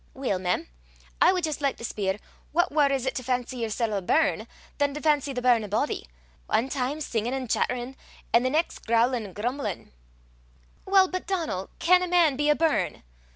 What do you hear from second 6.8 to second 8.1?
singin' an' chatterin',